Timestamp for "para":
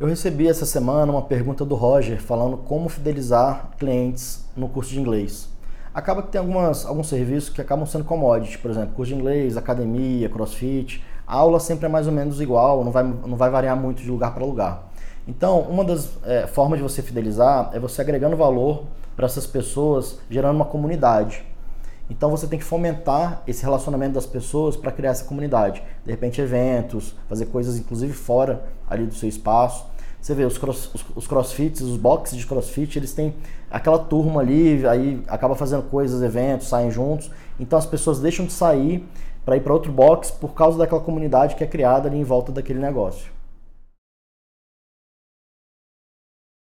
14.34-14.44, 19.14-19.26, 24.76-24.92, 39.44-39.56, 39.60-39.72